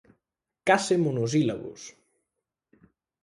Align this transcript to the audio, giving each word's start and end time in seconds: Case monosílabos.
Case 0.67 0.95
monosílabos. 1.05 1.81